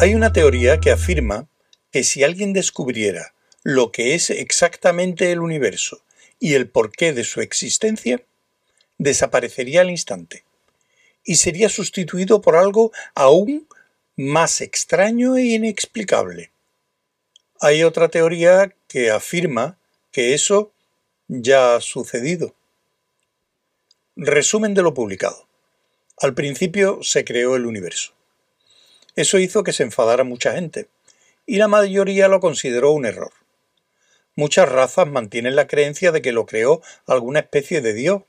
[0.00, 1.46] Hay una teoría que afirma
[1.92, 6.00] que si alguien descubriera lo que es exactamente el universo
[6.38, 8.22] y el porqué de su existencia,
[8.96, 10.42] desaparecería al instante
[11.22, 13.68] y sería sustituido por algo aún
[14.16, 16.50] más extraño e inexplicable.
[17.60, 19.76] Hay otra teoría que afirma
[20.12, 20.72] que eso
[21.28, 22.54] ya ha sucedido.
[24.16, 25.46] Resumen de lo publicado.
[26.16, 28.14] Al principio se creó el universo.
[29.16, 30.88] Eso hizo que se enfadara mucha gente,
[31.46, 33.32] y la mayoría lo consideró un error.
[34.36, 38.22] Muchas razas mantienen la creencia de que lo creó alguna especie de dios,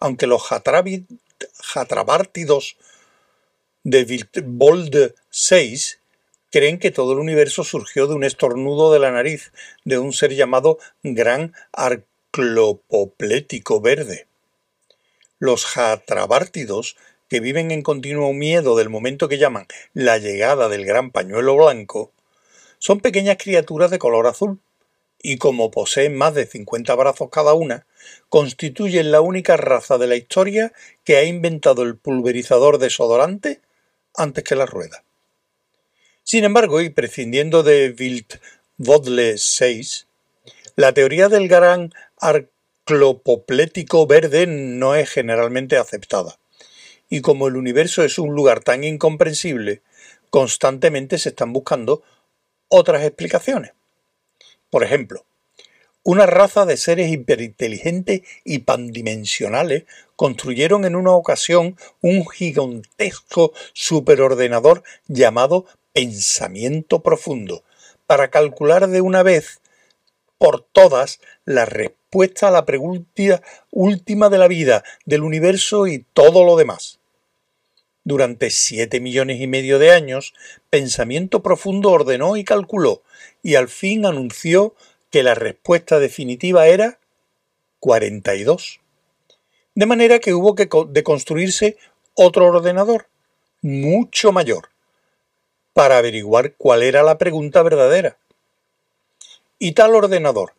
[0.00, 2.76] aunque los jatrabártidos
[3.82, 5.14] de Viltbold
[5.50, 5.80] VI
[6.50, 9.50] creen que todo el universo surgió de un estornudo de la nariz
[9.84, 14.28] de un ser llamado Gran Arclopoplético Verde.
[15.40, 16.96] Los jatrabártidos
[17.28, 22.12] que viven en continuo miedo del momento que llaman la llegada del gran pañuelo blanco,
[22.78, 24.60] son pequeñas criaturas de color azul,
[25.22, 27.86] y como poseen más de 50 brazos cada una,
[28.28, 33.62] constituyen la única raza de la historia que ha inventado el pulverizador desodorante
[34.14, 35.02] antes que la rueda.
[36.22, 38.38] Sin embargo, y prescindiendo de Wild
[38.76, 40.06] Vodle 6,
[40.76, 46.38] la teoría del gran arclopoplético verde no es generalmente aceptada
[47.08, 49.82] y como el universo es un lugar tan incomprensible,
[50.30, 52.02] constantemente se están buscando
[52.68, 53.72] otras explicaciones.
[54.70, 55.24] Por ejemplo,
[56.02, 59.84] una raza de seres hiperinteligentes y pandimensionales
[60.16, 67.62] construyeron en una ocasión un gigantesco superordenador llamado pensamiento profundo,
[68.06, 69.60] para calcular de una vez
[70.44, 76.44] por todas la respuesta a la pregunta última de la vida, del universo y todo
[76.44, 77.00] lo demás.
[78.04, 80.34] Durante siete millones y medio de años,
[80.68, 83.02] Pensamiento Profundo ordenó y calculó,
[83.42, 84.74] y al fin anunció
[85.08, 86.98] que la respuesta definitiva era
[87.80, 88.80] 42.
[89.74, 91.78] De manera que hubo que de construirse
[92.12, 93.06] otro ordenador,
[93.62, 94.68] mucho mayor,
[95.72, 98.18] para averiguar cuál era la pregunta verdadera.
[99.58, 100.54] Y tal ordenador,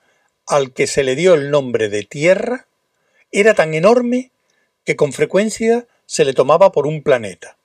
[0.47, 2.67] al que se le dio el nombre de Tierra,
[3.31, 4.31] era tan enorme
[4.83, 7.57] que con frecuencia se le tomaba por un planeta,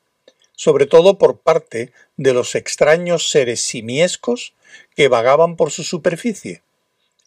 [0.56, 4.54] sobre todo por parte de los extraños seres simiescos
[4.96, 6.62] que vagaban por su superficie,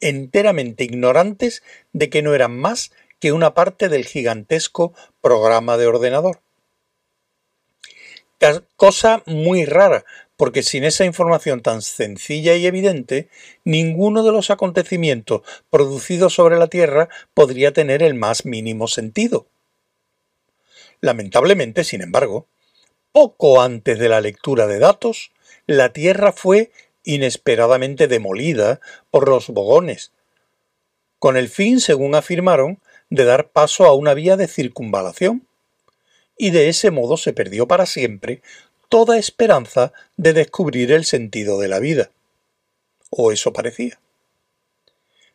[0.02, 6.42] enteramente ignorantes de que no eran más que una parte del gigantesco programa de ordenador.
[8.76, 10.04] Cosa muy rara,
[10.44, 13.30] porque sin esa información tan sencilla y evidente,
[13.64, 19.48] ninguno de los acontecimientos producidos sobre la Tierra podría tener el más mínimo sentido.
[21.00, 22.46] Lamentablemente, sin embargo,
[23.14, 25.32] poco antes de la lectura de datos,
[25.66, 26.72] la Tierra fue
[27.06, 30.12] inesperadamente demolida por los bogones,
[31.20, 35.48] con el fin, según afirmaron, de dar paso a una vía de circunvalación,
[36.38, 38.42] y de ese modo se perdió para siempre
[38.94, 42.12] toda esperanza de descubrir el sentido de la vida.
[43.10, 44.00] O eso parecía.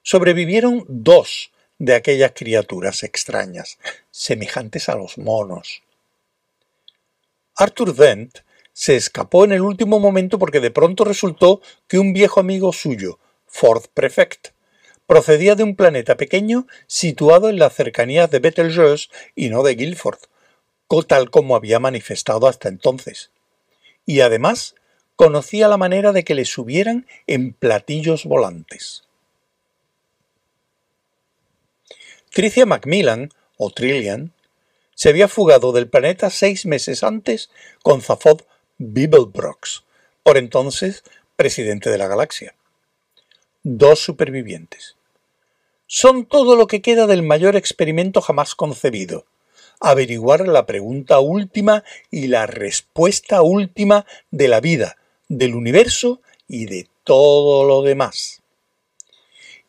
[0.01, 3.79] Sobrevivieron dos de aquellas criaturas extrañas,
[4.13, 5.83] semejantes a los monos.
[7.57, 8.39] Arthur Dent
[8.73, 13.19] se escapó en el último momento porque de pronto resultó que un viejo amigo suyo,
[13.49, 14.51] Ford Prefect,
[15.09, 20.21] procedía de un planeta pequeño situado en las cercanías de Betelgeuse y no de Guilford,
[21.09, 23.33] tal como había manifestado hasta entonces
[24.09, 24.75] y además
[25.17, 29.05] conocía la manera de que le subieran en platillos volantes.
[32.31, 34.33] Tricia Macmillan, o Trillian,
[34.95, 37.51] se había fugado del planeta seis meses antes
[37.83, 38.41] con Zaphod
[38.79, 39.85] Beeblebrox,
[40.23, 41.05] por entonces
[41.37, 42.55] presidente de la galaxia.
[43.63, 44.97] Dos supervivientes.
[45.87, 49.27] Son todo lo que queda del mayor experimento jamás concebido,
[49.81, 54.97] averiguar la pregunta última y la respuesta última de la vida,
[55.29, 58.43] del universo y de todo lo demás.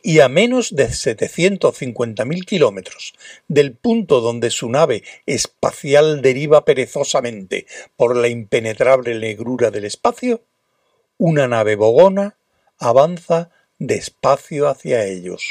[0.02, 3.14] Y a menos de 750.000 kilómetros
[3.50, 7.68] del punto donde su nave espacial deriva perezosamente
[7.98, 10.42] por la impenetrable negrura del espacio,
[11.18, 12.38] una nave bogona
[12.78, 15.50] avanza despacio hacia ellos.